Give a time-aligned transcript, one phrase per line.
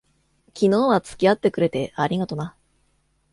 [0.55, 2.55] 昨日は付き合ってくれて、ありがとな。